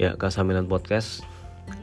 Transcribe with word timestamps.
Ya, 0.00 0.16
Kasa 0.16 0.40
Milan 0.40 0.64
Podcast 0.64 1.28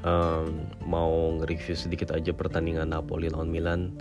um, 0.01 0.65
mau 0.89 1.37
nge-review 1.37 1.77
sedikit 1.77 2.09
aja 2.09 2.33
pertandingan 2.33 2.89
Napoli 2.89 3.29
lawan 3.29 3.53
Milan. 3.53 3.93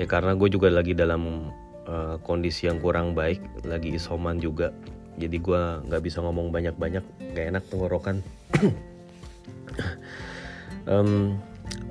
Ya 0.00 0.08
karena 0.08 0.32
gue 0.32 0.48
juga 0.48 0.72
lagi 0.72 0.96
dalam 0.96 1.52
uh, 1.84 2.16
kondisi 2.24 2.64
yang 2.64 2.80
kurang 2.80 3.12
baik, 3.12 3.44
lagi 3.68 3.92
isoman 3.92 4.40
juga. 4.40 4.72
Jadi 5.20 5.36
gue 5.36 5.84
nggak 5.84 6.00
bisa 6.00 6.24
ngomong 6.24 6.48
banyak-banyak, 6.48 7.04
gak 7.36 7.46
enak 7.52 7.64
tenggorokan. 7.68 8.24
um, 10.88 11.36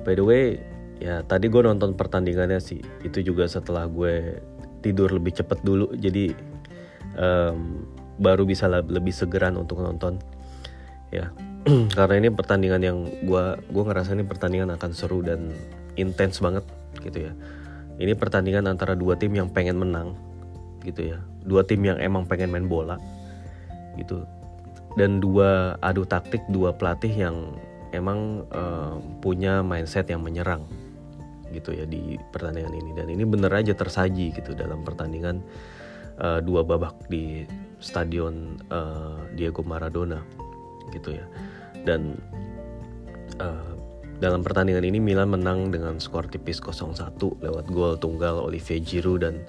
by 0.02 0.18
the 0.18 0.24
way, 0.26 0.58
ya 0.98 1.22
tadi 1.22 1.46
gue 1.46 1.62
nonton 1.62 1.94
pertandingannya 1.94 2.58
sih. 2.58 2.82
Itu 3.06 3.22
juga 3.22 3.46
setelah 3.46 3.86
gue 3.86 4.42
tidur 4.82 5.14
lebih 5.14 5.38
cepet 5.38 5.62
dulu, 5.62 5.94
jadi 5.94 6.34
um, 7.14 7.86
baru 8.18 8.42
bisa 8.42 8.66
lebih 8.66 9.14
segeran 9.14 9.54
untuk 9.54 9.78
nonton. 9.78 10.18
Ya, 11.14 11.30
karena 11.96 12.14
ini 12.18 12.28
pertandingan 12.34 12.82
yang 12.82 12.98
gue 13.22 13.44
gue 13.70 13.82
ngerasa 13.86 14.18
ini 14.18 14.26
pertandingan 14.26 14.74
akan 14.74 14.90
seru 14.90 15.22
dan 15.22 15.54
intens 15.94 16.42
banget 16.42 16.66
gitu 16.98 17.30
ya. 17.30 17.32
Ini 18.02 18.18
pertandingan 18.18 18.66
antara 18.66 18.98
dua 18.98 19.14
tim 19.14 19.30
yang 19.30 19.46
pengen 19.46 19.78
menang 19.78 20.18
gitu 20.82 21.14
ya. 21.14 21.22
Dua 21.46 21.62
tim 21.62 21.78
yang 21.86 22.02
emang 22.02 22.26
pengen 22.26 22.50
main 22.50 22.66
bola 22.66 22.98
gitu. 23.94 24.26
Dan 24.98 25.22
dua 25.22 25.78
adu 25.78 26.02
taktik 26.02 26.42
dua 26.50 26.74
pelatih 26.74 27.14
yang 27.14 27.36
emang 27.94 28.42
uh, 28.50 28.98
punya 29.22 29.62
mindset 29.62 30.10
yang 30.10 30.24
menyerang 30.24 30.66
gitu 31.54 31.70
ya 31.70 31.86
di 31.86 32.18
pertandingan 32.34 32.74
ini. 32.74 32.90
Dan 32.90 33.06
ini 33.06 33.22
bener 33.22 33.54
aja 33.54 33.70
tersaji 33.70 34.34
gitu 34.34 34.58
dalam 34.58 34.82
pertandingan 34.82 35.38
uh, 36.18 36.42
dua 36.42 36.66
babak 36.66 37.06
di 37.06 37.46
stadion 37.78 38.58
uh, 38.66 39.30
Diego 39.38 39.62
Maradona 39.62 40.18
gitu 40.92 41.16
ya 41.16 41.26
dan 41.82 42.16
uh, 43.40 43.72
dalam 44.22 44.46
pertandingan 44.46 44.86
ini 44.86 45.02
Milan 45.02 45.34
menang 45.34 45.74
dengan 45.74 45.98
skor 45.98 46.30
tipis 46.30 46.62
0-1 46.62 47.18
lewat 47.42 47.66
gol 47.74 47.98
tunggal 47.98 48.38
Olivier 48.38 48.78
Giroud 48.78 49.26
dan 49.26 49.42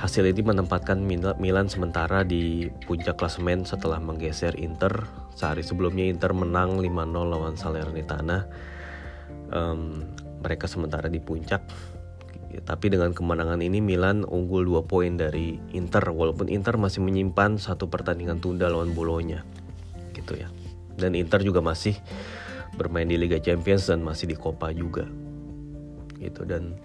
hasil 0.00 0.24
ini 0.24 0.40
menempatkan 0.40 0.96
Milan 1.36 1.68
sementara 1.68 2.24
di 2.24 2.72
puncak 2.88 3.20
klasemen 3.20 3.68
setelah 3.68 4.00
menggeser 4.00 4.56
Inter. 4.56 5.04
Sehari 5.36 5.60
sebelumnya 5.60 6.08
Inter 6.08 6.32
menang 6.32 6.80
5-0 6.80 6.88
lawan 7.12 7.60
Salernitana. 7.60 8.48
Um, 9.52 10.08
mereka 10.40 10.64
sementara 10.64 11.12
di 11.12 11.20
puncak. 11.20 11.60
Tapi 12.64 12.86
dengan 12.88 13.12
kemenangan 13.12 13.60
ini 13.60 13.84
Milan 13.84 14.24
unggul 14.24 14.64
2 14.64 14.88
poin 14.88 15.12
dari 15.12 15.60
Inter 15.76 16.08
walaupun 16.08 16.48
Inter 16.48 16.80
masih 16.80 17.04
menyimpan 17.04 17.60
satu 17.60 17.92
pertandingan 17.92 18.40
tunda 18.40 18.72
lawan 18.72 18.96
Bolonya. 18.96 19.44
Gitu 20.16 20.40
ya 20.40 20.48
dan 21.00 21.16
Inter 21.16 21.40
juga 21.40 21.64
masih 21.64 21.96
bermain 22.76 23.08
di 23.08 23.16
Liga 23.18 23.40
Champions 23.40 23.88
dan 23.88 24.04
masih 24.04 24.30
di 24.30 24.36
Copa 24.36 24.70
juga. 24.70 25.08
Gitu 26.20 26.44
dan 26.44 26.76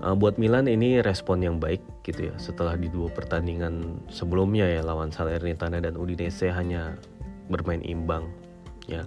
uh, 0.00 0.16
buat 0.16 0.40
Milan 0.40 0.66
ini 0.66 1.04
respon 1.04 1.44
yang 1.44 1.60
baik 1.60 1.84
gitu 2.02 2.32
ya. 2.32 2.34
Setelah 2.40 2.74
di 2.74 2.88
dua 2.88 3.12
pertandingan 3.12 4.02
sebelumnya 4.08 4.66
ya 4.66 4.80
lawan 4.82 5.12
Salernitana 5.12 5.78
dan 5.78 5.94
Udinese 6.00 6.48
hanya 6.48 6.96
bermain 7.52 7.84
imbang 7.84 8.32
ya. 8.88 9.04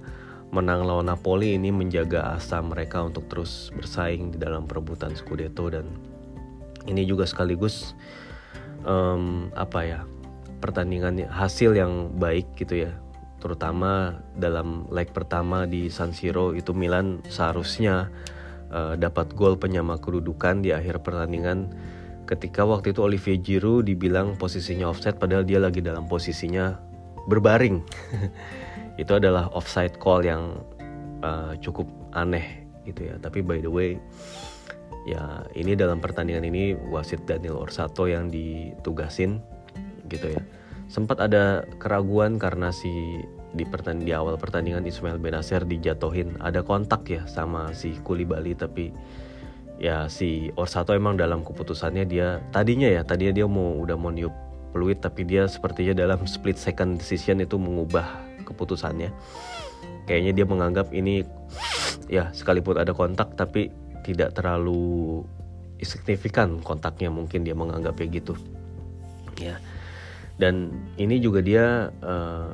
Menang 0.54 0.88
lawan 0.88 1.10
Napoli 1.10 1.58
ini 1.58 1.74
menjaga 1.74 2.38
asa 2.38 2.62
mereka 2.64 3.04
untuk 3.04 3.28
terus 3.28 3.74
bersaing 3.76 4.32
di 4.32 4.38
dalam 4.40 4.70
perebutan 4.70 5.12
Scudetto 5.18 5.68
dan 5.68 5.90
ini 6.86 7.04
juga 7.04 7.26
sekaligus 7.26 7.98
um, 8.86 9.50
apa 9.58 9.82
ya 9.84 10.00
pertandingan 10.62 11.28
hasil 11.28 11.76
yang 11.76 12.14
baik 12.16 12.48
gitu 12.56 12.88
ya 12.88 12.92
terutama 13.46 14.26
dalam 14.34 14.90
leg 14.90 15.14
pertama 15.14 15.70
di 15.70 15.94
San 15.94 16.18
Siro 16.18 16.58
itu 16.58 16.74
Milan 16.74 17.22
seharusnya 17.30 18.10
uh, 18.74 18.98
dapat 18.98 19.38
gol 19.38 19.54
penyama 19.62 20.02
kedudukan 20.02 20.66
di 20.66 20.74
akhir 20.74 21.06
pertandingan. 21.06 21.70
Ketika 22.26 22.66
waktu 22.66 22.90
itu 22.90 23.06
Olivier 23.06 23.38
Giroud 23.38 23.86
dibilang 23.86 24.34
posisinya 24.42 24.90
offside 24.90 25.22
padahal 25.22 25.46
dia 25.46 25.62
lagi 25.62 25.78
dalam 25.78 26.10
posisinya 26.10 26.74
berbaring. 27.30 27.86
Itu 29.02 29.22
adalah 29.22 29.54
offside 29.54 30.02
call 30.02 30.26
yang 30.26 30.58
uh, 31.22 31.54
cukup 31.62 31.86
aneh 32.18 32.66
gitu 32.90 33.14
ya. 33.14 33.22
Tapi 33.22 33.46
by 33.46 33.62
the 33.62 33.70
way 33.70 34.02
ya 35.06 35.46
ini 35.54 35.78
dalam 35.78 36.02
pertandingan 36.02 36.50
ini 36.50 36.74
wasit 36.90 37.30
Daniel 37.30 37.62
Orsato 37.62 38.10
yang 38.10 38.34
ditugasin 38.34 39.38
gitu 40.10 40.34
ya. 40.34 40.42
Sempat 40.90 41.22
ada 41.22 41.66
keraguan 41.78 42.42
karena 42.42 42.74
si 42.74 43.22
di 43.56 43.64
pertandingan 43.64 44.06
di 44.06 44.14
awal 44.14 44.36
pertandingan 44.36 44.84
Ismail 44.84 45.18
Benacer 45.18 45.64
dijatohin 45.64 46.36
ada 46.44 46.62
kontak 46.62 47.08
ya 47.08 47.24
sama 47.26 47.72
si 47.72 47.96
Bali 48.04 48.52
tapi 48.54 48.92
ya 49.80 50.12
si 50.12 50.52
Orsato 50.60 50.92
emang 50.92 51.16
dalam 51.16 51.44
keputusannya 51.44 52.04
dia 52.04 52.44
tadinya 52.52 52.88
ya 52.92 53.08
tadinya 53.08 53.32
dia 53.32 53.48
mau 53.48 53.80
udah 53.80 53.96
mau 53.96 54.12
niup 54.12 54.36
peluit 54.76 55.00
tapi 55.00 55.24
dia 55.24 55.48
sepertinya 55.48 55.96
dalam 55.96 56.28
split 56.34 56.60
second 56.60 57.00
decision 57.00 57.40
itu 57.40 57.56
mengubah 57.56 58.28
keputusannya. 58.44 59.16
Kayaknya 60.06 60.32
dia 60.36 60.46
menganggap 60.46 60.92
ini 60.92 61.24
ya 62.12 62.30
sekalipun 62.36 62.78
ada 62.78 62.94
kontak 62.94 63.34
tapi 63.34 63.74
tidak 64.06 64.38
terlalu 64.38 65.24
signifikan 65.82 66.62
kontaknya 66.62 67.10
mungkin 67.10 67.42
dia 67.42 67.58
menganggapnya 67.58 68.06
gitu. 68.22 68.36
Ya. 69.40 69.58
Dan 70.36 70.76
ini 71.00 71.24
juga 71.24 71.40
dia 71.40 71.90
uh, 72.04 72.54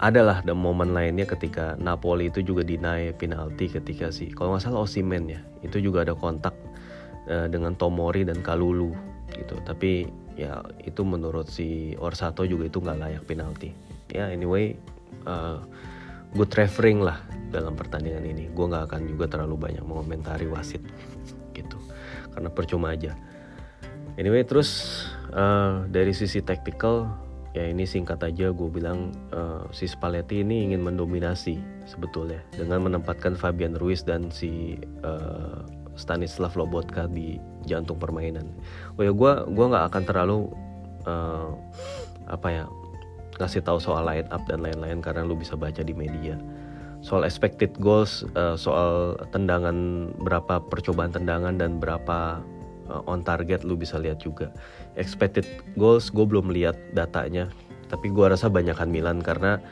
adalah 0.00 0.40
the 0.48 0.56
momen 0.56 0.96
lainnya 0.96 1.28
ketika 1.28 1.76
Napoli 1.76 2.32
itu 2.32 2.40
juga 2.40 2.64
dinaik 2.64 3.20
penalti 3.20 3.68
ketika 3.68 4.08
si 4.08 4.32
kalau 4.32 4.56
nggak 4.56 4.64
salah 4.64 4.88
Osimen 4.88 5.28
ya 5.28 5.40
itu 5.60 5.76
juga 5.76 6.08
ada 6.08 6.16
kontak 6.16 6.56
uh, 7.28 7.44
dengan 7.52 7.76
Tomori 7.76 8.24
dan 8.24 8.40
Kalulu 8.40 8.96
gitu. 9.36 9.60
Tapi 9.60 10.08
ya 10.40 10.64
itu 10.80 11.04
menurut 11.04 11.52
si 11.52 11.92
Orsato 12.00 12.48
juga 12.48 12.72
itu 12.72 12.80
nggak 12.80 12.96
layak 12.96 13.22
penalti. 13.28 13.76
Ya 14.08 14.32
anyway 14.32 14.72
uh, 15.28 15.60
good 16.32 16.50
refereeing 16.56 17.04
lah 17.04 17.20
dalam 17.52 17.76
pertandingan 17.76 18.24
ini. 18.24 18.48
Gue 18.56 18.72
nggak 18.72 18.88
akan 18.88 19.04
juga 19.04 19.28
terlalu 19.28 19.68
banyak 19.68 19.84
mengomentari 19.84 20.48
wasit 20.48 20.80
gitu 21.52 21.76
karena 22.32 22.48
percuma 22.48 22.96
aja. 22.96 23.12
Anyway 24.16 24.48
terus 24.48 25.04
uh, 25.36 25.84
dari 25.92 26.16
sisi 26.16 26.40
tactical 26.40 27.28
ya 27.50 27.66
ini 27.66 27.82
singkat 27.82 28.22
aja 28.22 28.54
gue 28.54 28.68
bilang 28.70 29.10
uh, 29.34 29.66
si 29.74 29.90
Spalletti 29.90 30.46
ini 30.46 30.70
ingin 30.70 30.86
mendominasi 30.86 31.58
sebetulnya 31.82 32.38
dengan 32.54 32.86
menempatkan 32.86 33.34
Fabian 33.34 33.74
Ruiz 33.74 34.06
dan 34.06 34.30
si 34.30 34.78
uh, 35.02 35.66
Stanislav 35.98 36.54
Lobotka 36.54 37.10
di 37.10 37.36
jantung 37.66 37.98
permainan. 37.98 38.46
Oh 38.96 39.02
ya 39.02 39.12
gue 39.12 39.32
gua 39.52 39.66
nggak 39.68 39.86
akan 39.92 40.02
terlalu 40.06 40.38
uh, 41.04 41.52
apa 42.30 42.48
ya 42.48 42.64
ngasih 43.36 43.64
tahu 43.64 43.82
soal 43.82 44.04
line 44.06 44.28
up 44.30 44.44
dan 44.46 44.62
lain-lain 44.62 45.02
karena 45.02 45.26
lu 45.26 45.34
bisa 45.34 45.58
baca 45.58 45.82
di 45.82 45.92
media. 45.92 46.38
Soal 47.00 47.24
expected 47.24 47.72
goals, 47.80 48.28
uh, 48.36 48.54
soal 48.60 49.16
tendangan 49.32 50.08
berapa 50.20 50.60
percobaan 50.68 51.08
tendangan 51.10 51.56
dan 51.56 51.80
berapa 51.80 52.44
uh, 52.90 53.06
on 53.06 53.22
target 53.22 53.62
lu 53.62 53.78
bisa 53.78 53.96
lihat 54.02 54.18
juga. 54.18 54.50
Expected 54.98 55.46
goals 55.78 56.10
gue 56.10 56.26
belum 56.26 56.50
lihat 56.50 56.74
datanya. 56.92 57.46
Tapi 57.86 58.10
gue 58.10 58.26
rasa 58.26 58.50
banyakkan 58.50 58.90
Milan 58.90 59.22
karena 59.22 59.62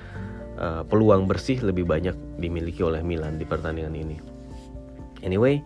uh, 0.59 0.83
peluang 0.87 1.27
bersih 1.27 1.59
lebih 1.63 1.87
banyak 1.87 2.15
dimiliki 2.39 2.87
oleh 2.87 3.03
Milan 3.03 3.39
di 3.39 3.47
pertandingan 3.47 3.95
ini. 3.95 4.17
Anyway 5.27 5.63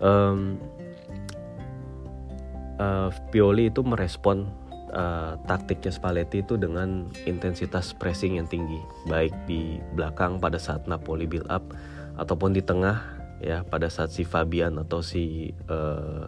um, 0.00 0.58
uh, 2.80 3.08
Pioli 3.32 3.68
itu 3.72 3.82
merespon 3.82 4.48
uh, 4.92 5.38
taktiknya 5.48 5.92
Spalletti 5.92 6.44
itu 6.44 6.54
dengan 6.60 7.08
intensitas 7.24 7.96
pressing 7.96 8.38
yang 8.40 8.48
tinggi. 8.48 8.80
Baik 9.08 9.34
di 9.48 9.80
belakang 9.96 10.38
pada 10.42 10.60
saat 10.60 10.84
Napoli 10.90 11.24
build 11.28 11.48
up 11.48 11.62
ataupun 12.16 12.56
di 12.56 12.64
tengah 12.64 12.96
ya 13.44 13.60
pada 13.68 13.92
saat 13.92 14.08
si 14.08 14.24
Fabian 14.24 14.80
atau 14.80 15.04
si 15.04 15.52
uh, 15.68 16.24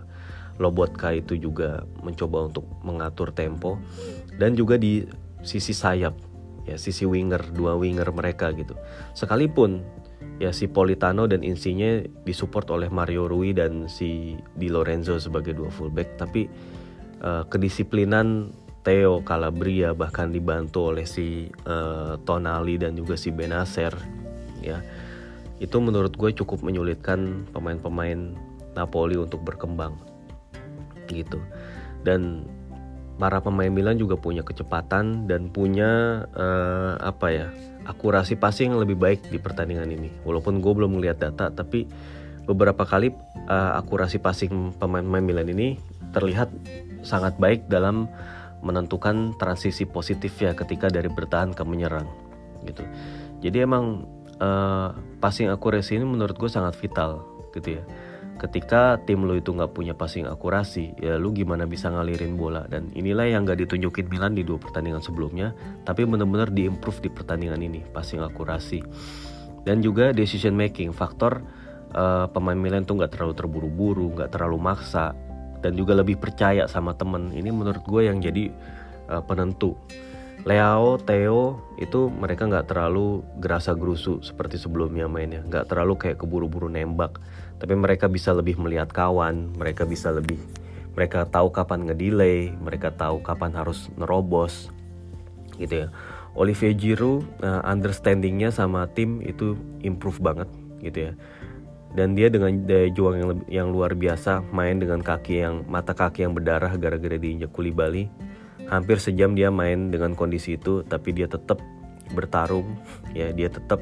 Lobotka 0.59 1.15
itu 1.15 1.39
juga 1.39 1.87
mencoba 2.03 2.51
untuk 2.51 2.67
mengatur 2.83 3.31
tempo 3.31 3.79
dan 4.37 4.59
juga 4.59 4.75
di 4.75 5.07
sisi 5.47 5.71
sayap 5.71 6.19
ya 6.67 6.77
sisi 6.77 7.09
winger 7.09 7.55
dua 7.55 7.79
winger 7.79 8.11
mereka 8.13 8.53
gitu. 8.53 8.77
Sekalipun 9.15 9.81
ya 10.43 10.53
si 10.53 10.69
Politano 10.69 11.25
dan 11.25 11.41
Insigne 11.47 12.07
disupport 12.27 12.77
oleh 12.77 12.91
Mario 12.91 13.31
Rui 13.31 13.55
dan 13.55 13.89
si 13.89 14.37
Di 14.55 14.69
Lorenzo 14.69 15.17
sebagai 15.19 15.55
dua 15.55 15.71
fullback 15.71 16.21
tapi 16.21 16.47
uh, 17.23 17.47
kedisiplinan 17.49 18.51
Theo 18.87 19.21
Calabria 19.27 19.93
bahkan 19.95 20.31
dibantu 20.31 20.95
oleh 20.95 21.05
si 21.05 21.51
uh, 21.67 22.15
Tonali 22.23 22.79
dan 22.79 22.95
juga 22.95 23.19
si 23.19 23.35
Benacer 23.35 23.95
ya. 24.63 24.83
Itu 25.59 25.83
menurut 25.83 26.15
gue 26.15 26.31
cukup 26.39 26.63
menyulitkan 26.63 27.51
pemain-pemain 27.51 28.39
Napoli 28.79 29.19
untuk 29.19 29.43
berkembang 29.43 30.08
gitu 31.11 31.41
dan 32.07 32.47
para 33.19 33.43
pemain 33.43 33.69
Milan 33.69 33.99
juga 33.99 34.15
punya 34.15 34.47
kecepatan 34.47 35.27
dan 35.27 35.51
punya 35.51 36.25
uh, 36.39 36.95
apa 37.03 37.27
ya 37.35 37.47
akurasi 37.91 38.39
passing 38.39 38.73
yang 38.73 38.81
lebih 38.87 38.95
baik 38.95 39.27
di 39.29 39.43
pertandingan 39.43 39.91
ini. 39.91 40.09
Walaupun 40.23 40.63
gue 40.63 40.73
belum 40.73 40.97
melihat 41.01 41.29
data, 41.29 41.51
tapi 41.51 41.91
beberapa 42.47 42.87
kali 42.87 43.11
uh, 43.51 43.75
akurasi 43.77 44.23
passing 44.23 44.73
pemain-pemain 44.79 45.25
Milan 45.25 45.49
ini 45.51 45.77
terlihat 46.15 46.49
sangat 47.03 47.37
baik 47.37 47.67
dalam 47.67 48.07
menentukan 48.63 49.35
transisi 49.37 49.85
positif 49.85 50.35
ya 50.39 50.55
ketika 50.55 50.89
dari 50.89 51.11
bertahan 51.11 51.53
ke 51.53 51.63
menyerang 51.67 52.07
gitu. 52.67 52.87
Jadi 53.43 53.67
emang 53.67 54.07
uh, 54.39 54.95
passing 55.19 55.51
akurasi 55.51 55.99
ini 55.99 56.07
menurut 56.07 56.39
gue 56.39 56.51
sangat 56.51 56.79
vital 56.79 57.23
gitu 57.55 57.81
ya 57.81 57.85
ketika 58.39 58.97
tim 59.03 59.27
lo 59.27 59.35
itu 59.35 59.51
nggak 59.51 59.75
punya 59.75 59.93
passing 59.93 60.25
akurasi 60.31 60.95
ya 61.03 61.19
lu 61.19 61.35
gimana 61.35 61.67
bisa 61.67 61.91
ngalirin 61.91 62.39
bola? 62.39 62.65
Dan 62.71 62.95
inilah 62.95 63.27
yang 63.27 63.45
nggak 63.45 63.67
ditunjukin 63.67 64.07
Milan 64.09 64.39
di 64.39 64.47
dua 64.47 64.57
pertandingan 64.57 65.03
sebelumnya 65.03 65.53
tapi 65.83 66.07
benar-benar 66.07 66.55
diimprove 66.55 67.03
di 67.03 67.11
pertandingan 67.11 67.61
ini 67.61 67.83
passing 67.91 68.23
akurasi. 68.23 68.81
Dan 69.67 69.83
juga 69.85 70.15
decision 70.15 70.55
making 70.55 70.95
faktor 70.95 71.45
uh, 71.93 72.31
pemain 72.31 72.57
Milan 72.57 72.87
tuh 72.87 73.03
nggak 73.03 73.19
terlalu 73.19 73.35
terburu-buru 73.37 74.07
nggak 74.17 74.33
terlalu 74.33 74.57
maksa 74.57 75.13
dan 75.59 75.75
juga 75.75 75.99
lebih 75.99 76.17
percaya 76.17 76.71
sama 76.71 76.95
temen. 76.95 77.35
Ini 77.35 77.51
menurut 77.51 77.83
gue 77.83 78.07
yang 78.07 78.23
jadi 78.23 78.51
uh, 79.11 79.23
penentu. 79.27 79.75
Leo, 80.47 81.03
Theo 81.03 81.75
itu 81.83 82.07
mereka 82.09 82.47
nggak 82.47 82.71
terlalu 82.71 83.27
gerasa 83.43 83.75
gerusu 83.75 84.23
seperti 84.23 84.55
sebelumnya 84.55 85.11
mainnya, 85.11 85.43
nggak 85.43 85.67
terlalu 85.67 85.99
kayak 85.99 86.23
keburu-buru 86.23 86.71
nembak, 86.71 87.19
tapi 87.59 87.75
mereka 87.75 88.07
bisa 88.07 88.35
lebih 88.35 88.59
melihat 88.59 88.91
kawan, 88.91 89.55
mereka 89.59 89.87
bisa 89.87 90.15
lebih, 90.15 90.39
mereka 90.95 91.27
tahu 91.27 91.51
kapan 91.51 91.87
ngedelay, 91.87 92.55
mereka 92.59 92.95
tahu 92.95 93.23
kapan 93.23 93.55
harus 93.55 93.91
nerobos, 93.99 94.71
gitu 95.59 95.87
ya. 95.87 95.89
Olivier 96.39 96.75
Giroud 96.75 97.27
uh, 97.43 97.63
understandingnya 97.67 98.55
sama 98.55 98.87
tim 98.95 99.19
itu 99.27 99.59
improve 99.83 100.23
banget, 100.23 100.49
gitu 100.83 101.11
ya. 101.11 101.13
Dan 101.99 102.15
dia 102.15 102.29
dengan 102.31 102.53
daya 102.69 102.93
juang 102.93 103.17
yang, 103.19 103.31
yang 103.49 103.69
luar 103.75 103.97
biasa, 103.99 104.45
main 104.55 104.79
dengan 104.79 105.03
kaki 105.03 105.43
yang 105.43 105.67
mata 105.67 105.97
kaki 105.97 106.23
yang 106.23 106.37
berdarah 106.37 106.77
gara-gara 106.79 107.17
diinjak 107.19 107.51
kuli 107.51 107.75
Bali 107.75 108.07
hampir 108.69 109.01
sejam 109.01 109.33
dia 109.33 109.49
main 109.49 109.89
dengan 109.89 110.13
kondisi 110.13 110.61
itu 110.61 110.85
tapi 110.85 111.17
dia 111.17 111.25
tetap 111.27 111.59
bertarung 112.13 112.77
ya 113.17 113.33
dia 113.33 113.49
tetap 113.49 113.81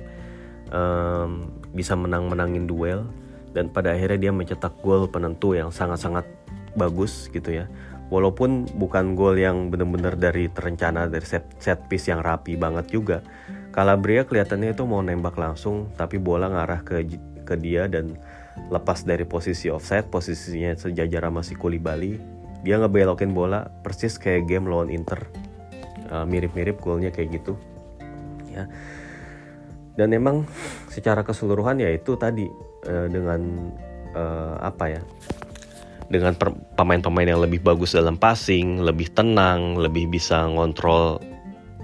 um, 0.70 1.50
bisa 1.74 1.98
menang-menangin 1.98 2.70
duel 2.70 3.06
dan 3.52 3.70
pada 3.70 3.94
akhirnya 3.94 4.28
dia 4.28 4.32
mencetak 4.32 4.78
gol 4.80 5.06
penentu 5.10 5.54
yang 5.54 5.70
sangat-sangat 5.70 6.24
bagus 6.74 7.28
gitu 7.30 7.62
ya. 7.62 7.66
Walaupun 8.06 8.70
bukan 8.78 9.18
gol 9.18 9.34
yang 9.34 9.68
benar-benar 9.68 10.14
dari 10.14 10.46
terencana 10.46 11.10
dari 11.10 11.26
set, 11.26 11.42
set 11.58 11.90
piece 11.90 12.06
yang 12.06 12.22
rapi 12.22 12.54
banget 12.54 12.86
juga. 12.90 13.18
Calabria 13.74 14.24
kelihatannya 14.24 14.72
itu 14.72 14.86
mau 14.86 15.02
nembak 15.02 15.36
langsung 15.36 15.90
tapi 15.98 16.16
bola 16.16 16.48
ngarah 16.48 16.80
ke 16.86 17.04
ke 17.44 17.54
dia 17.60 17.90
dan 17.90 18.16
lepas 18.72 19.04
dari 19.04 19.28
posisi 19.28 19.68
offset 19.68 20.08
posisinya 20.08 20.72
sejajar 20.72 21.28
sama 21.28 21.44
si 21.44 21.54
Bali 21.60 22.36
dia 22.66 22.82
ngebelokin 22.82 23.30
bola 23.30 23.70
persis 23.86 24.18
kayak 24.18 24.50
game 24.50 24.66
lawan 24.66 24.90
Inter. 24.90 25.22
Uh, 26.10 26.26
mirip-mirip 26.26 26.82
golnya 26.82 27.14
kayak 27.14 27.42
gitu. 27.42 27.54
Ya. 28.50 28.66
Dan 29.94 30.10
emang 30.14 30.46
secara 30.90 31.22
keseluruhan 31.22 31.78
ya 31.78 31.94
itu 31.94 32.18
tadi 32.18 32.50
uh, 32.86 33.06
dengan 33.10 33.70
uh, 34.14 34.56
apa 34.62 34.98
ya 34.98 35.02
dengan 36.06 36.38
pemain-pemain 36.78 37.26
yang 37.26 37.42
lebih 37.42 37.66
bagus 37.66 37.98
dalam 37.98 38.14
passing, 38.14 38.78
lebih 38.78 39.10
tenang, 39.10 39.74
lebih 39.74 40.06
bisa 40.06 40.46
ngontrol 40.46 41.18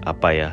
apa 0.07 0.31
ya 0.31 0.51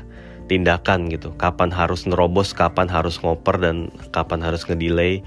tindakan 0.50 1.14
gitu. 1.14 1.30
Kapan 1.38 1.70
harus 1.70 2.10
nerobos, 2.10 2.58
kapan 2.58 2.90
harus 2.90 3.22
ngoper 3.22 3.62
dan 3.62 3.94
kapan 4.10 4.42
harus 4.42 4.66
ngedelay. 4.66 5.22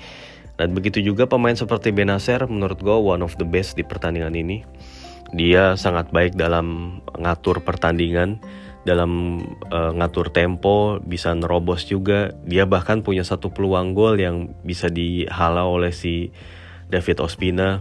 Dan 0.59 0.75
begitu 0.75 1.01
juga 1.01 1.25
pemain 1.31 1.55
seperti 1.55 1.95
Benacer 1.95 2.45
menurut 2.51 2.83
gue 2.83 2.93
one 2.93 3.23
of 3.23 3.39
the 3.39 3.47
best 3.47 3.79
di 3.79 3.87
pertandingan 3.87 4.35
ini. 4.35 4.67
Dia 5.33 5.79
sangat 5.81 6.13
baik 6.13 6.37
dalam 6.37 6.99
ngatur 7.17 7.65
pertandingan, 7.65 8.37
dalam 8.83 9.39
uh, 9.71 9.95
ngatur 9.95 10.35
tempo, 10.35 10.99
bisa 11.03 11.31
nerobos 11.35 11.87
juga. 11.87 12.35
Dia 12.43 12.67
bahkan 12.67 13.07
punya 13.07 13.23
satu 13.23 13.55
peluang 13.55 13.95
gol 13.95 14.19
yang 14.19 14.55
bisa 14.67 14.91
dihalau 14.91 15.79
oleh 15.79 15.95
si 15.95 16.35
David 16.91 17.23
Ospina. 17.23 17.79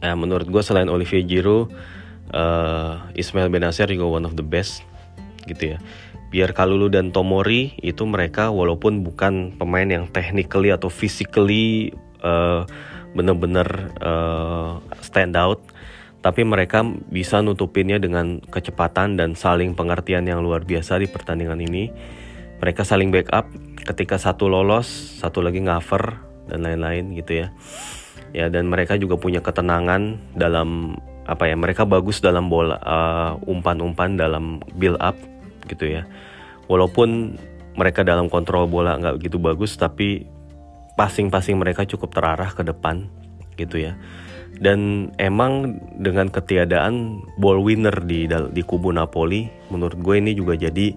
Nah, 0.00 0.14
menurut 0.16 0.48
gue 0.48 0.62
selain 0.64 0.88
Olivier 0.88 1.24
Giroud, 1.24 1.68
uh, 2.32 3.04
Ismail 3.12 3.52
Benacer 3.52 3.88
juga 3.92 4.20
one 4.20 4.24
of 4.24 4.36
the 4.36 4.44
best 4.44 4.84
gitu 5.44 5.76
ya. 5.76 5.78
Biar 6.32 6.50
Kalulu 6.56 6.90
dan 6.90 7.14
Tomori 7.14 7.78
itu 7.78 8.02
mereka 8.08 8.50
walaupun 8.50 9.06
bukan 9.06 9.54
pemain 9.54 9.86
yang 9.86 10.10
technically 10.10 10.74
atau 10.74 10.90
physically 10.90 11.94
uh, 12.24 12.66
benar-benar 13.14 13.94
uh, 14.02 14.82
stand 14.98 15.38
out, 15.38 15.62
tapi 16.24 16.40
mereka 16.40 16.80
bisa 17.12 17.44
nutupinnya 17.44 18.00
dengan 18.00 18.40
kecepatan 18.48 19.20
dan 19.20 19.36
saling 19.36 19.76
pengertian 19.76 20.24
yang 20.24 20.40
luar 20.40 20.64
biasa 20.64 20.96
di 20.96 21.04
pertandingan 21.04 21.60
ini. 21.60 21.92
Mereka 22.64 22.80
saling 22.80 23.12
backup 23.12 23.44
ketika 23.84 24.16
satu 24.16 24.48
lolos, 24.48 24.88
satu 25.20 25.44
lagi 25.44 25.60
cover 25.60 26.16
dan 26.48 26.64
lain-lain 26.64 27.12
gitu 27.12 27.44
ya. 27.44 27.52
Ya 28.32 28.48
dan 28.48 28.72
mereka 28.72 28.96
juga 28.96 29.20
punya 29.20 29.44
ketenangan 29.44 30.16
dalam 30.32 30.96
apa 31.28 31.44
ya? 31.44 31.60
Mereka 31.60 31.84
bagus 31.84 32.24
dalam 32.24 32.48
bola 32.48 32.80
uh, 32.80 33.36
umpan-umpan 33.44 34.16
dalam 34.16 34.64
build 34.80 34.96
up 35.04 35.20
gitu 35.68 35.92
ya. 35.92 36.08
Walaupun 36.72 37.36
mereka 37.76 38.00
dalam 38.00 38.32
kontrol 38.32 38.64
bola 38.64 38.96
nggak 38.96 39.20
begitu 39.20 39.36
bagus, 39.36 39.76
tapi 39.76 40.24
passing-passing 40.96 41.60
mereka 41.60 41.84
cukup 41.84 42.16
terarah 42.16 42.48
ke 42.48 42.64
depan 42.64 43.12
gitu 43.60 43.76
ya 43.76 43.92
dan 44.62 45.10
emang 45.18 45.82
dengan 45.98 46.30
ketiadaan 46.30 47.24
ball 47.38 47.58
winner 47.62 47.94
di 48.06 48.30
di 48.30 48.62
kubu 48.62 48.94
Napoli 48.94 49.50
menurut 49.70 49.98
gue 49.98 50.14
ini 50.22 50.32
juga 50.36 50.54
jadi 50.54 50.94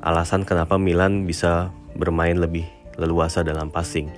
alasan 0.00 0.46
kenapa 0.46 0.78
Milan 0.78 1.26
bisa 1.26 1.74
bermain 1.98 2.38
lebih 2.38 2.64
leluasa 2.96 3.42
dalam 3.42 3.68
passing. 3.72 4.08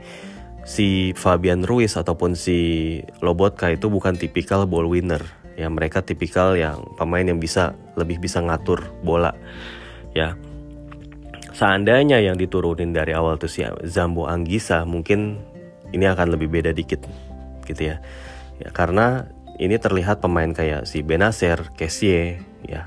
Si 0.62 1.10
Fabian 1.18 1.66
Ruiz 1.66 1.98
ataupun 1.98 2.38
si 2.38 2.98
Lobotka 3.18 3.70
itu 3.72 3.90
bukan 3.90 4.14
tipikal 4.14 4.68
ball 4.68 4.86
winner. 4.86 5.22
Ya 5.58 5.66
mereka 5.66 6.06
tipikal 6.06 6.54
yang 6.54 6.86
pemain 6.94 7.26
yang 7.26 7.42
bisa 7.42 7.74
lebih 7.98 8.22
bisa 8.22 8.38
ngatur 8.38 8.94
bola. 9.02 9.34
Ya. 10.14 10.38
Seandainya 11.52 12.22
yang 12.22 12.40
diturunin 12.40 12.94
dari 12.94 13.12
awal 13.12 13.36
tuh 13.36 13.50
si 13.50 13.60
Zambo 13.84 14.24
Anggisa 14.30 14.86
mungkin 14.88 15.42
ini 15.92 16.08
akan 16.08 16.32
lebih 16.32 16.48
beda 16.48 16.72
dikit 16.72 17.04
gitu 17.68 17.92
ya 17.92 18.00
ya 18.62 18.70
karena 18.70 19.26
ini 19.58 19.76
terlihat 19.76 20.22
pemain 20.22 20.50
kayak 20.54 20.86
si 20.86 21.02
Benacer, 21.02 21.74
Kessie 21.74 22.40
ya 22.62 22.86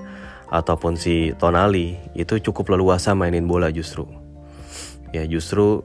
ataupun 0.49 0.95
si 0.95 1.35
Tonali 1.35 1.99
itu 2.15 2.39
cukup 2.39 2.75
leluasa 2.75 3.11
mainin 3.11 3.45
bola 3.45 3.69
justru. 3.69 4.07
Ya 5.11 5.27
justru 5.27 5.83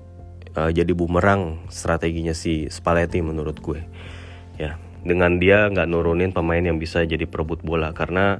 uh, 0.54 0.70
jadi 0.70 0.94
bumerang 0.94 1.66
strateginya 1.70 2.34
si 2.34 2.70
Spalletti 2.70 3.18
menurut 3.20 3.58
gue. 3.58 3.82
Ya 4.56 4.78
dengan 5.02 5.40
dia 5.40 5.66
nggak 5.68 5.88
nurunin 5.88 6.30
pemain 6.30 6.60
yang 6.60 6.78
bisa 6.78 7.02
jadi 7.02 7.24
perebut 7.24 7.64
bola 7.64 7.90
karena 7.90 8.38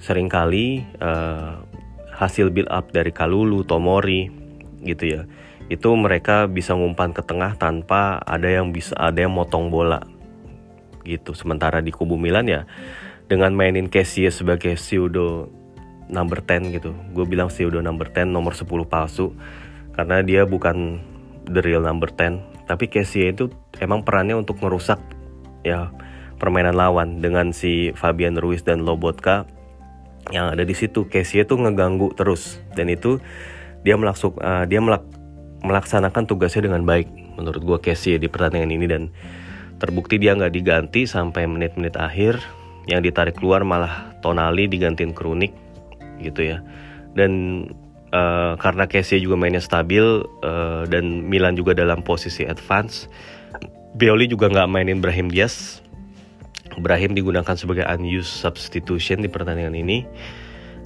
sering 0.00 0.32
kali 0.32 0.86
uh, 1.02 1.60
hasil 2.14 2.52
build 2.52 2.70
up 2.72 2.92
dari 2.94 3.12
Kalulu, 3.12 3.64
Tomori 3.64 4.30
gitu 4.80 5.04
ya 5.04 5.22
itu 5.70 5.86
mereka 5.94 6.50
bisa 6.50 6.74
ngumpan 6.74 7.14
ke 7.14 7.22
tengah 7.22 7.54
tanpa 7.54 8.18
ada 8.26 8.50
yang 8.50 8.74
bisa 8.74 8.90
ada 8.98 9.22
yang 9.22 9.30
motong 9.30 9.70
bola 9.70 10.02
gitu. 11.04 11.32
Sementara 11.36 11.80
di 11.80 11.90
kubu 11.94 12.20
Milan 12.20 12.48
ya 12.48 12.64
dengan 13.30 13.54
mainin 13.54 13.86
Kessie 13.86 14.28
sebagai 14.34 14.74
pseudo 14.74 15.50
number 16.10 16.42
10 16.42 16.74
gitu. 16.74 16.90
Gue 17.14 17.24
bilang 17.24 17.48
pseudo 17.48 17.78
number 17.78 18.10
10 18.10 18.34
nomor 18.34 18.52
10 18.58 18.66
palsu 18.90 19.32
karena 19.94 20.20
dia 20.26 20.42
bukan 20.44 20.98
the 21.46 21.62
real 21.62 21.86
number 21.86 22.10
10. 22.10 22.66
Tapi 22.66 22.90
Kessie 22.90 23.30
itu 23.30 23.48
emang 23.78 24.02
perannya 24.02 24.34
untuk 24.34 24.58
merusak 24.58 24.98
ya 25.62 25.94
permainan 26.42 26.74
lawan 26.74 27.22
dengan 27.22 27.54
si 27.54 27.94
Fabian 27.94 28.34
Ruiz 28.38 28.66
dan 28.66 28.82
Lobotka 28.82 29.46
yang 30.34 30.50
ada 30.50 30.66
di 30.66 30.74
situ. 30.74 31.06
Kessie 31.06 31.46
itu 31.46 31.54
ngeganggu 31.54 32.12
terus 32.18 32.58
dan 32.74 32.90
itu 32.90 33.22
dia 33.86 33.96
melaksuk 33.96 34.36
uh, 34.42 34.66
dia 34.68 34.82
melak, 34.82 35.06
melaksanakan 35.64 36.28
tugasnya 36.28 36.68
dengan 36.68 36.84
baik 36.84 37.08
menurut 37.38 37.62
gue 37.62 37.78
Kessie 37.80 38.20
di 38.20 38.28
pertandingan 38.28 38.70
ini 38.74 38.86
dan 38.90 39.02
Terbukti 39.80 40.20
dia 40.20 40.36
nggak 40.36 40.52
diganti 40.52 41.08
sampai 41.08 41.48
menit-menit 41.48 41.96
akhir. 41.96 42.38
Yang 42.84 43.12
ditarik 43.12 43.34
keluar 43.40 43.64
malah 43.64 44.12
Tonali 44.20 44.68
digantiin 44.68 45.16
Kronik 45.16 45.56
gitu 46.20 46.44
ya. 46.44 46.60
Dan 47.16 47.64
uh, 48.12 48.60
karena 48.60 48.84
Kessie 48.84 49.18
juga 49.18 49.40
mainnya 49.40 49.64
stabil 49.64 50.04
uh, 50.44 50.84
dan 50.84 51.24
Milan 51.24 51.56
juga 51.56 51.72
dalam 51.72 52.04
posisi 52.04 52.44
advance, 52.44 53.08
Bioli 53.96 54.30
juga 54.30 54.46
nggak 54.46 54.68
mainin 54.70 55.02
Brahim 55.02 55.26
Diaz 55.32 55.82
Brahim 56.78 57.18
digunakan 57.18 57.58
sebagai 57.58 57.82
unused 57.90 58.30
substitution 58.30 59.18
di 59.18 59.26
pertandingan 59.26 59.74
ini 59.74 60.06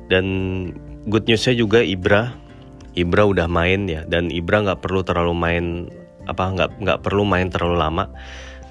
dan 0.08 0.24
good 1.04 1.28
newsnya 1.28 1.52
juga 1.52 1.84
Ibra 1.84 2.32
Ibra 2.96 3.28
udah 3.28 3.44
main 3.50 3.84
ya 3.90 4.08
dan 4.08 4.32
Ibra 4.32 4.64
nggak 4.64 4.80
perlu 4.80 5.04
terlalu 5.04 5.34
main 5.36 5.64
apa 6.24 6.44
nggak 6.56 6.70
nggak 6.80 6.98
perlu 7.04 7.28
main 7.28 7.52
terlalu 7.52 7.76
lama 7.76 8.08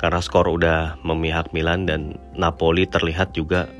karena 0.03 0.19
skor 0.19 0.51
udah 0.51 0.99
memihak 0.99 1.55
Milan 1.55 1.87
dan 1.87 2.19
Napoli 2.35 2.83
terlihat 2.83 3.31
juga 3.31 3.71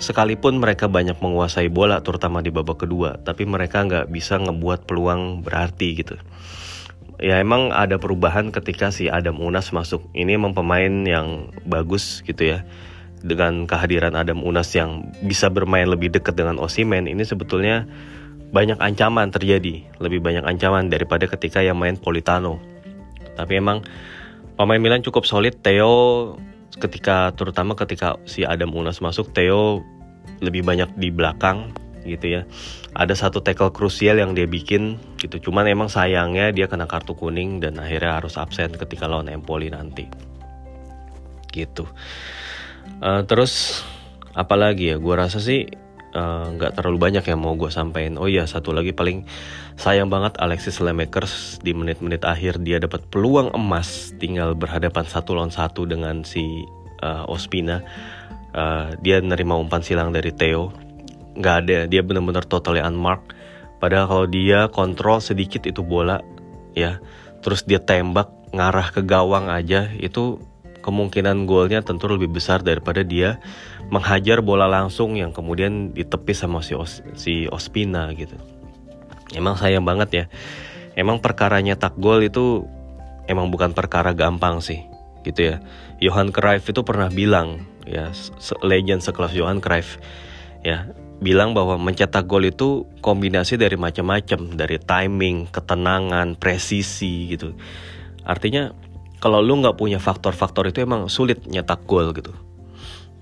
sekalipun 0.00 0.56
mereka 0.56 0.88
banyak 0.88 1.20
menguasai 1.20 1.68
bola 1.68 2.00
terutama 2.00 2.40
di 2.40 2.48
babak 2.48 2.88
kedua 2.88 3.20
tapi 3.20 3.44
mereka 3.44 3.84
nggak 3.84 4.08
bisa 4.08 4.40
ngebuat 4.40 4.88
peluang 4.88 5.44
berarti 5.44 6.00
gitu. 6.00 6.16
Ya 7.20 7.36
emang 7.40 7.68
ada 7.68 8.00
perubahan 8.00 8.48
ketika 8.48 8.92
si 8.92 9.08
Adam 9.12 9.40
Unas 9.40 9.72
masuk. 9.72 10.04
Ini 10.12 10.36
emang 10.36 10.52
pemain 10.52 11.04
yang 11.04 11.52
bagus 11.64 12.24
gitu 12.24 12.56
ya. 12.56 12.64
Dengan 13.24 13.64
kehadiran 13.64 14.12
Adam 14.12 14.44
Unas 14.44 14.68
yang 14.76 15.12
bisa 15.24 15.48
bermain 15.48 15.88
lebih 15.88 16.12
dekat 16.12 16.36
dengan 16.36 16.60
Osimen 16.60 17.08
ini 17.08 17.24
sebetulnya 17.24 17.88
banyak 18.52 18.76
ancaman 18.76 19.32
terjadi. 19.32 19.84
Lebih 19.96 20.20
banyak 20.20 20.44
ancaman 20.44 20.92
daripada 20.92 21.24
ketika 21.24 21.64
yang 21.64 21.80
main 21.80 21.96
Politano. 21.96 22.60
Tapi 23.32 23.64
emang 23.64 23.80
pemain 24.56 24.80
Milan 24.80 25.04
cukup 25.04 25.28
solid. 25.28 25.60
Theo 25.60 26.34
ketika 26.76 27.32
terutama 27.32 27.76
ketika 27.76 28.20
si 28.28 28.44
Adam 28.44 28.72
Unas 28.76 29.00
masuk 29.00 29.32
Theo 29.32 29.80
lebih 30.44 30.64
banyak 30.64 30.92
di 30.96 31.08
belakang 31.12 31.72
gitu 32.04 32.40
ya. 32.40 32.42
Ada 32.96 33.28
satu 33.28 33.44
tackle 33.44 33.72
krusial 33.76 34.16
yang 34.16 34.32
dia 34.32 34.48
bikin 34.48 34.96
gitu. 35.20 35.50
Cuman 35.50 35.68
emang 35.68 35.92
sayangnya 35.92 36.52
dia 36.52 36.66
kena 36.68 36.88
kartu 36.88 37.12
kuning 37.12 37.60
dan 37.60 37.76
akhirnya 37.76 38.16
harus 38.16 38.40
absen 38.40 38.72
ketika 38.72 39.04
lawan 39.04 39.28
Empoli 39.28 39.68
nanti. 39.68 40.08
Gitu. 41.52 41.84
Uh, 43.00 43.24
terus 43.28 43.84
apalagi 44.32 44.92
ya? 44.92 44.96
Gue 44.96 45.16
rasa 45.16 45.40
sih 45.40 45.68
eh, 46.16 46.46
nggak 46.56 46.72
uh, 46.72 46.74
terlalu 46.76 46.98
banyak 47.00 47.24
yang 47.28 47.40
mau 47.40 47.52
gue 47.56 47.68
sampaikan. 47.68 48.16
Oh 48.16 48.28
iya 48.28 48.48
satu 48.48 48.72
lagi 48.72 48.96
paling 48.96 49.28
sayang 49.76 50.08
banget 50.08 50.34
Alexis 50.40 50.80
Lemakers 50.80 51.60
di 51.60 51.76
menit-menit 51.76 52.24
akhir 52.24 52.64
dia 52.64 52.80
dapat 52.80 53.04
peluang 53.12 53.52
emas 53.52 54.16
tinggal 54.16 54.56
berhadapan 54.56 55.04
satu 55.04 55.36
lawan 55.36 55.52
satu 55.52 55.84
dengan 55.84 56.24
si 56.24 56.64
uh, 57.04 57.28
Ospina. 57.28 57.84
Uh, 58.56 58.96
dia 59.04 59.20
nerima 59.20 59.60
umpan 59.60 59.84
silang 59.84 60.16
dari 60.16 60.32
Theo. 60.32 60.72
Nggak 61.36 61.56
ada, 61.68 61.78
dia 61.84 62.00
benar-benar 62.00 62.48
totally 62.48 62.80
unmarked. 62.80 63.36
Padahal 63.76 64.08
kalau 64.08 64.26
dia 64.26 64.72
kontrol 64.72 65.20
sedikit 65.20 65.68
itu 65.68 65.84
bola, 65.84 66.24
ya, 66.72 66.96
terus 67.44 67.68
dia 67.68 67.76
tembak 67.76 68.32
ngarah 68.56 68.88
ke 68.88 69.04
gawang 69.04 69.52
aja 69.52 69.92
itu 70.00 70.40
kemungkinan 70.80 71.44
golnya 71.44 71.84
tentu 71.84 72.08
lebih 72.08 72.32
besar 72.32 72.64
daripada 72.64 73.04
dia 73.04 73.36
menghajar 73.92 74.40
bola 74.40 74.64
langsung 74.64 75.18
yang 75.18 75.34
kemudian 75.34 75.92
ditepis 75.92 76.46
sama 76.46 76.64
si, 76.64 76.72
Os, 76.72 77.04
si 77.18 77.44
Ospina 77.52 78.08
gitu. 78.16 78.38
Emang 79.34 79.58
sayang 79.58 79.82
banget 79.82 80.08
ya. 80.12 80.24
Emang 80.94 81.18
perkaranya 81.18 81.74
tak 81.74 81.98
gol 81.98 82.22
itu 82.22 82.64
emang 83.26 83.50
bukan 83.50 83.74
perkara 83.74 84.14
gampang 84.14 84.62
sih 84.62 84.86
gitu 85.26 85.54
ya. 85.54 85.56
Johan 85.98 86.30
Cruyff 86.30 86.66
itu 86.70 86.86
pernah 86.86 87.10
bilang 87.10 87.66
ya 87.86 88.14
legend 88.62 89.02
sekelas 89.02 89.34
Johan 89.34 89.58
Cruyff 89.58 89.98
ya 90.62 90.90
bilang 91.16 91.56
bahwa 91.56 91.80
mencetak 91.80 92.28
gol 92.28 92.44
itu 92.44 92.84
kombinasi 93.00 93.56
dari 93.56 93.80
macam-macam 93.80 94.52
dari 94.52 94.76
timing, 94.76 95.48
ketenangan, 95.48 96.36
presisi 96.36 97.32
gitu. 97.32 97.56
Artinya 98.22 98.70
kalau 99.18 99.40
lu 99.40 99.58
nggak 99.64 99.80
punya 99.80 99.96
faktor-faktor 99.96 100.68
itu 100.68 100.84
emang 100.84 101.08
sulit 101.08 101.44
nyetak 101.48 101.82
gol 101.88 102.12
gitu 102.12 102.36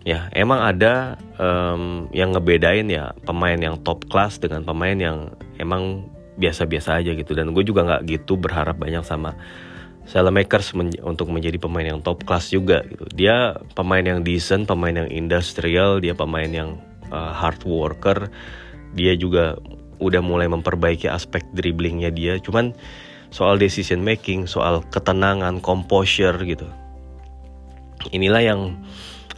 ya 0.04 0.28
emang 0.36 0.60
ada 0.60 1.16
um, 1.40 2.06
yang 2.12 2.36
ngebedain 2.36 2.86
ya 2.92 3.16
pemain 3.24 3.56
yang 3.56 3.80
top 3.80 4.04
class 4.12 4.36
dengan 4.36 4.60
pemain 4.62 4.94
yang 4.94 5.32
emang 5.56 6.04
biasa-biasa 6.36 7.00
aja 7.00 7.16
gitu. 7.16 7.32
Dan 7.32 7.56
gue 7.56 7.64
juga 7.64 7.82
nggak 7.88 8.02
gitu 8.06 8.36
berharap 8.36 8.76
banyak 8.76 9.02
sama 9.02 9.34
Makers 10.04 10.76
men 10.76 10.92
untuk 11.00 11.32
menjadi 11.32 11.56
pemain 11.56 11.88
yang 11.88 12.04
top 12.04 12.28
class 12.28 12.52
juga 12.52 12.84
gitu. 12.84 13.08
Dia 13.16 13.56
pemain 13.72 14.04
yang 14.04 14.20
decent 14.20 14.68
pemain 14.68 14.92
yang 14.92 15.08
industrial 15.08 16.04
dia 16.04 16.12
pemain 16.12 16.48
yang 16.52 16.76
uh, 17.08 17.32
hard 17.32 17.64
worker. 17.64 18.28
Dia 18.92 19.16
juga 19.16 19.56
udah 20.04 20.20
mulai 20.20 20.44
memperbaiki 20.52 21.08
aspek 21.08 21.40
dribblingnya 21.56 22.12
dia. 22.12 22.36
Cuman 22.36 22.76
soal 23.32 23.56
decision 23.56 24.04
making, 24.04 24.44
soal 24.44 24.84
ketenangan, 24.92 25.64
composure 25.64 26.36
gitu. 26.44 26.68
Inilah 28.12 28.44
yang 28.44 28.60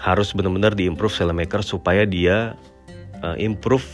harus 0.00 0.32
benar-benar 0.36 0.76
diimprove 0.76 1.12
Selemaker 1.12 1.64
supaya 1.64 2.04
dia 2.04 2.54
uh, 3.24 3.36
improve 3.40 3.84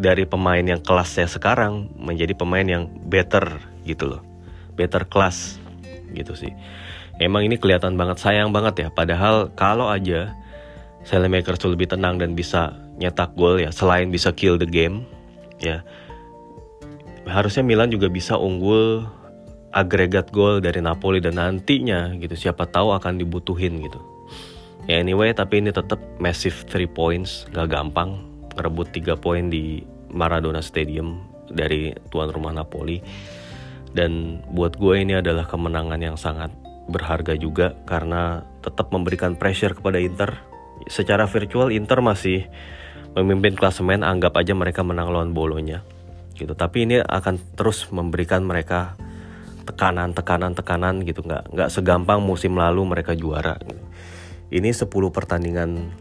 dari 0.00 0.24
pemain 0.24 0.62
yang 0.62 0.80
kelasnya 0.80 1.28
sekarang 1.28 1.92
menjadi 1.98 2.32
pemain 2.32 2.64
yang 2.64 2.88
better 3.08 3.60
gitu 3.84 4.16
loh. 4.16 4.22
Better 4.78 5.04
class 5.04 5.60
gitu 6.14 6.32
sih. 6.32 6.54
Emang 7.20 7.44
ini 7.44 7.60
kelihatan 7.60 8.00
banget 8.00 8.16
sayang 8.22 8.54
banget 8.54 8.86
ya. 8.86 8.88
Padahal 8.88 9.52
kalau 9.52 9.92
aja 9.92 10.32
Selemaker 11.00 11.56
tuh 11.56 11.72
lebih 11.72 11.88
tenang 11.88 12.20
dan 12.20 12.36
bisa 12.36 12.76
nyetak 13.00 13.32
gol 13.32 13.56
ya 13.56 13.72
selain 13.72 14.12
bisa 14.12 14.28
kill 14.36 14.60
the 14.60 14.68
game 14.68 15.08
ya 15.56 15.80
harusnya 17.24 17.64
Milan 17.64 17.88
juga 17.88 18.12
bisa 18.12 18.36
unggul 18.36 19.08
agregat 19.72 20.28
gol 20.28 20.60
dari 20.60 20.84
Napoli 20.84 21.24
dan 21.24 21.40
nantinya 21.40 22.12
gitu 22.20 22.36
siapa 22.36 22.68
tahu 22.68 22.92
akan 22.92 23.16
dibutuhin 23.16 23.80
gitu 23.80 24.00
ya 24.90 24.98
anyway 24.98 25.30
tapi 25.30 25.62
ini 25.62 25.70
tetap 25.70 26.02
massive 26.18 26.66
3 26.66 26.90
points. 26.90 27.46
Gak 27.54 27.70
gampang 27.70 28.18
ngerebut 28.58 28.90
3 28.90 29.14
poin 29.22 29.46
di 29.46 29.86
Maradona 30.10 30.58
Stadium 30.58 31.22
dari 31.46 31.94
tuan 32.10 32.34
rumah 32.34 32.50
Napoli. 32.50 32.98
Dan 33.94 34.42
buat 34.50 34.74
gue 34.74 35.02
ini 35.02 35.18
adalah 35.18 35.46
kemenangan 35.46 35.98
yang 36.02 36.18
sangat 36.18 36.50
berharga 36.90 37.38
juga 37.38 37.78
karena 37.86 38.42
tetap 38.66 38.90
memberikan 38.90 39.38
pressure 39.38 39.78
kepada 39.78 40.02
Inter. 40.02 40.34
Secara 40.90 41.30
virtual 41.30 41.70
Inter 41.70 42.02
masih 42.02 42.50
memimpin 43.14 43.54
klasemen 43.54 44.02
anggap 44.02 44.38
aja 44.38 44.54
mereka 44.54 44.82
menang 44.82 45.10
lawan 45.10 45.30
Bolonya. 45.30 45.86
Gitu. 46.34 46.54
Tapi 46.54 46.86
ini 46.86 46.96
akan 47.02 47.54
terus 47.54 47.86
memberikan 47.94 48.42
mereka 48.42 48.98
tekanan 49.66 50.14
tekanan 50.14 50.54
tekanan 50.54 51.02
gitu. 51.06 51.22
Nggak 51.22 51.50
nggak 51.50 51.68
segampang 51.70 52.22
musim 52.22 52.58
lalu 52.58 52.86
mereka 52.86 53.14
juara. 53.14 53.58
gitu. 53.62 53.89
Ini 54.50 54.70
10 54.70 54.86
pertandingan 54.90 55.94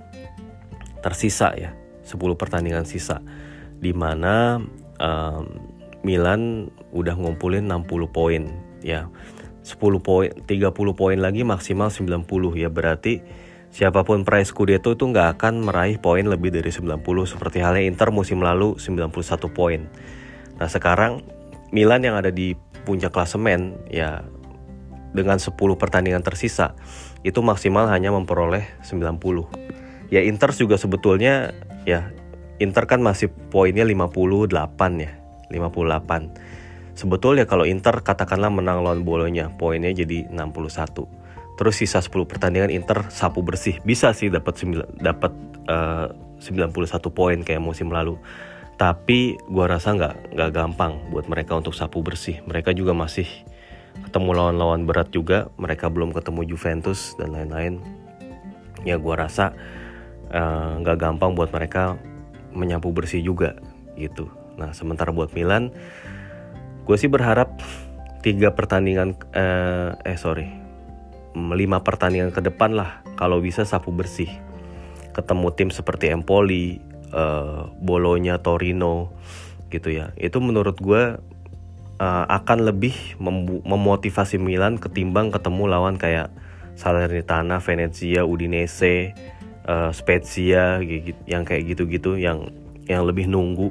tersisa 1.00 1.56
ya 1.56 1.74
10 2.10 2.18
pertandingan 2.36 2.90
sisa 2.90 3.22
di 3.80 3.94
mana 3.94 4.60
um, 5.00 5.46
Milan 6.02 6.72
udah 6.96 7.16
ngumpulin 7.16 7.68
60 7.68 8.10
poin 8.10 8.44
ya. 8.80 9.12
10 9.62 9.78
poin 10.02 10.32
30 10.48 10.72
poin 10.96 11.18
lagi 11.20 11.44
maksimal 11.44 11.92
90 11.92 12.26
ya. 12.56 12.72
Berarti 12.72 13.22
siapa 13.70 14.02
pun 14.08 14.24
prize 14.24 14.50
Scudetto 14.50 14.96
itu 14.96 15.06
nggak 15.06 15.38
akan 15.38 15.68
meraih 15.68 16.00
poin 16.00 16.26
lebih 16.26 16.50
dari 16.50 16.72
90 16.72 17.04
seperti 17.28 17.62
halnya 17.62 17.84
Inter 17.84 18.10
musim 18.10 18.40
lalu 18.40 18.80
91 18.80 19.12
poin. 19.52 19.86
Nah 20.58 20.68
sekarang 20.72 21.22
Milan 21.70 22.02
yang 22.02 22.18
ada 22.18 22.32
di 22.34 22.56
puncak 22.88 23.14
klasemen 23.14 23.78
ya 23.92 24.26
dengan 25.14 25.38
10 25.38 25.54
pertandingan 25.76 26.24
tersisa 26.24 26.74
itu 27.24 27.40
maksimal 27.44 27.88
hanya 27.92 28.14
memperoleh 28.16 28.66
90. 28.84 30.10
Ya 30.10 30.22
Inter 30.26 30.50
juga 30.56 30.80
sebetulnya 30.80 31.54
ya 31.84 32.10
Inter 32.60 32.88
kan 32.90 33.00
masih 33.00 33.32
poinnya 33.32 33.88
58 33.88 34.52
ya, 35.00 35.12
58. 35.52 36.98
Sebetulnya 36.98 37.48
kalau 37.48 37.64
Inter 37.64 38.04
katakanlah 38.04 38.52
menang 38.52 38.84
lawan 38.84 39.08
Bolonya, 39.08 39.48
poinnya 39.56 39.96
jadi 39.96 40.28
61. 40.28 41.08
Terus 41.56 41.76
sisa 41.76 42.04
10 42.04 42.28
pertandingan 42.28 42.72
Inter 42.72 43.08
sapu 43.12 43.40
bersih. 43.44 43.80
Bisa 43.88 44.12
sih 44.12 44.28
dapat 44.28 44.60
dapat 45.00 45.32
uh, 45.72 46.12
91 46.40 46.76
poin 47.12 47.40
kayak 47.44 47.64
musim 47.64 47.92
lalu 47.92 48.20
tapi 48.80 49.36
gue 49.36 49.66
rasa 49.68 49.92
nggak 49.92 50.40
nggak 50.40 50.52
gampang 50.56 51.12
buat 51.12 51.28
mereka 51.28 51.60
untuk 51.60 51.76
sapu 51.76 52.00
bersih 52.00 52.40
mereka 52.48 52.72
juga 52.72 52.96
masih 52.96 53.28
ketemu 54.08 54.30
lawan-lawan 54.36 54.88
berat 54.88 55.12
juga 55.12 55.52
mereka 55.60 55.92
belum 55.92 56.16
ketemu 56.16 56.56
Juventus 56.56 57.18
dan 57.20 57.36
lain-lain. 57.36 57.82
Ya 58.88 58.96
gue 58.96 59.16
rasa 59.16 59.52
eh, 60.32 60.72
nggak 60.80 60.98
uh, 60.98 61.02
gampang 61.02 61.36
buat 61.36 61.52
mereka 61.52 62.00
menyapu 62.56 62.90
bersih 62.96 63.20
juga 63.20 63.60
gitu. 64.00 64.32
Nah 64.56 64.72
sementara 64.72 65.12
buat 65.12 65.36
Milan 65.36 65.72
gue 66.90 66.98
sih 66.98 67.12
berharap 67.12 67.62
tiga 68.26 68.50
pertandingan 68.52 69.14
uh, 69.38 69.94
eh 70.02 70.18
sorry 70.18 70.50
lima 71.38 71.86
pertandingan 71.86 72.34
ke 72.34 72.42
depan 72.42 72.74
lah 72.74 73.06
kalau 73.14 73.40
bisa 73.44 73.64
sapu 73.64 73.94
bersih. 73.94 74.32
Ketemu 75.14 75.48
tim 75.54 75.70
seperti 75.70 76.10
Empoli 76.10 76.80
uh, 77.14 77.70
Bolonya 77.78 78.40
Torino 78.42 79.14
gitu 79.70 79.94
ya. 79.94 80.10
Itu 80.18 80.42
menurut 80.42 80.82
gue 80.82 81.22
uh, 82.00 82.26
akan 82.26 82.66
lebih 82.66 83.20
mem 83.22 83.62
memotivasi 83.62 84.40
Milan 84.42 84.80
ketimbang 84.80 85.30
ketemu 85.30 85.70
lawan 85.70 86.00
kayak 86.00 86.34
Salernitana, 86.80 87.60
Venezia, 87.60 88.24
Udinese, 88.24 89.12
uh, 89.68 89.92
Spezia 89.92 90.80
yang 91.28 91.44
kayak 91.44 91.76
gitu-gitu 91.76 92.16
yang 92.16 92.56
yang 92.88 93.04
lebih 93.06 93.28
nunggu 93.28 93.70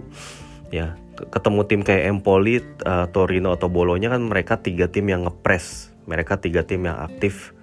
ya 0.68 0.94
ketemu 1.18 1.60
tim 1.66 1.80
kayak 1.82 2.14
Empoli, 2.14 2.62
uh, 2.86 3.10
Torino 3.10 3.56
atau 3.56 3.66
Bolonya 3.66 4.12
kan 4.12 4.22
mereka 4.22 4.62
tiga 4.62 4.86
tim 4.86 5.10
yang 5.10 5.26
ngepres, 5.26 5.90
mereka 6.06 6.38
tiga 6.38 6.62
tim 6.62 6.86
yang 6.86 7.02
aktif. 7.02 7.56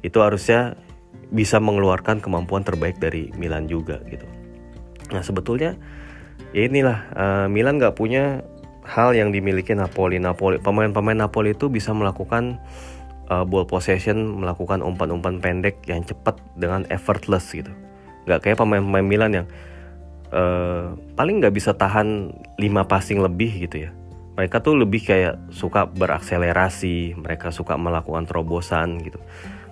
Itu 0.00 0.24
harusnya 0.24 0.80
bisa 1.28 1.60
mengeluarkan 1.60 2.22
kemampuan 2.22 2.64
terbaik 2.64 2.96
dari 2.96 3.34
Milan 3.36 3.68
juga 3.68 4.00
gitu. 4.08 4.24
Nah 5.12 5.20
sebetulnya 5.20 5.76
ya 6.56 6.62
inilah 6.64 6.98
uh, 7.12 7.46
Milan 7.50 7.76
nggak 7.76 7.98
punya 7.98 8.46
hal 8.86 9.12
yang 9.12 9.34
dimiliki 9.34 9.74
Napoli. 9.74 10.22
Napoli 10.22 10.62
pemain-pemain 10.62 11.18
Napoli 11.18 11.52
itu 11.52 11.66
bisa 11.66 11.90
melakukan 11.90 12.62
uh, 13.28 13.42
ball 13.42 13.66
possession, 13.66 14.38
melakukan 14.38 14.80
umpan-umpan 14.80 15.42
pendek 15.42 15.82
yang 15.90 16.06
cepat 16.06 16.38
dengan 16.54 16.86
effortless 16.88 17.50
gitu. 17.50 17.70
Nggak 18.30 18.46
kayak 18.46 18.58
pemain-pemain 18.62 19.06
Milan 19.06 19.32
yang 19.42 19.46
uh, 20.30 20.94
paling 21.18 21.42
nggak 21.42 21.54
bisa 21.54 21.74
tahan 21.74 22.30
5 22.58 22.62
passing 22.86 23.18
lebih 23.18 23.66
gitu 23.66 23.90
ya. 23.90 23.90
Mereka 24.36 24.60
tuh 24.60 24.76
lebih 24.76 25.00
kayak 25.00 25.48
suka 25.48 25.88
berakselerasi, 25.88 27.16
mereka 27.16 27.48
suka 27.48 27.74
melakukan 27.80 28.28
terobosan 28.28 29.00
gitu. 29.00 29.16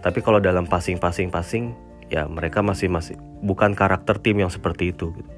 Tapi 0.00 0.20
kalau 0.24 0.40
dalam 0.40 0.64
passing-passing-passing 0.64 1.94
ya 2.12 2.28
mereka 2.28 2.60
masih 2.60 2.92
masih 2.92 3.16
bukan 3.44 3.72
karakter 3.72 4.20
tim 4.20 4.40
yang 4.40 4.52
seperti 4.52 4.92
itu 4.92 5.12
gitu. 5.16 5.30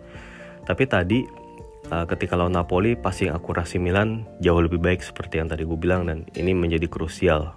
Tapi 0.66 0.84
tadi 0.86 1.45
uh, 1.90 2.04
ketika 2.08 2.34
lawan 2.34 2.54
Napoli 2.54 2.94
passing 2.98 3.30
akurasi 3.30 3.78
Milan 3.78 4.26
jauh 4.42 4.58
lebih 4.58 4.78
baik 4.78 5.02
seperti 5.02 5.38
yang 5.42 5.48
tadi 5.50 5.66
gue 5.66 5.78
bilang 5.78 6.06
dan 6.06 6.26
ini 6.34 6.52
menjadi 6.54 6.86
krusial 6.90 7.54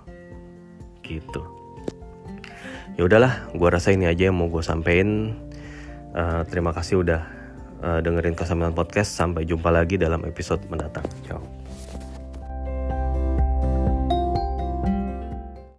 gitu. 1.05 1.41
Ya 2.99 3.07
udahlah, 3.07 3.47
gue 3.55 3.69
rasa 3.71 3.95
ini 3.95 4.11
aja 4.11 4.27
yang 4.27 4.35
mau 4.35 4.51
gue 4.51 4.59
sampein. 4.59 5.31
Uh, 6.11 6.43
terima 6.51 6.75
kasih 6.75 6.99
udah 6.99 7.21
uh, 7.79 7.99
dengerin 8.03 8.35
Kesamilan 8.35 8.75
Podcast. 8.75 9.15
Sampai 9.15 9.47
jumpa 9.47 9.71
lagi 9.71 9.95
dalam 9.95 10.27
episode 10.27 10.59
mendatang. 10.67 11.07
Ciao. 11.23 11.58